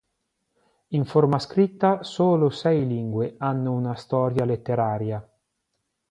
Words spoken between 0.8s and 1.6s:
In forma